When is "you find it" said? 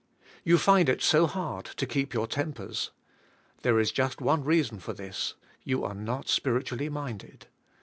0.43-1.03